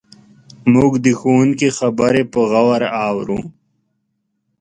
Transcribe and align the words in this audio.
موږ 0.73 0.91
د 1.05 1.07
ښوونکي 1.19 1.69
خبرې 1.77 2.23
په 2.33 2.39
غور 2.51 2.81
اورو. 3.07 3.39